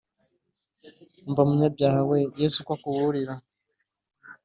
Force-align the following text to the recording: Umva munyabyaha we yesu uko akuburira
Umva 1.27 1.41
munyabyaha 1.47 2.01
we 2.09 2.19
yesu 2.39 2.57
uko 2.59 2.71
akuburira 2.77 3.33